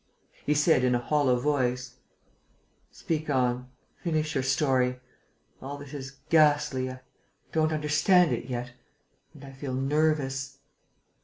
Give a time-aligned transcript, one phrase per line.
[0.47, 1.97] He said, in a hollow voice:
[2.91, 3.69] "Speak on...
[4.03, 4.99] finish your story....
[5.61, 6.89] All this is ghastly....
[6.89, 7.01] I
[7.51, 8.73] don't understand it yet...
[9.35, 10.57] and I feel nervous...."